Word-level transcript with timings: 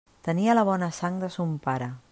Tenia 0.27 0.55
la 0.55 0.63
bona 0.69 0.89
sang 1.01 1.21
de 1.27 1.31
son 1.37 1.57
pare. 1.69 1.95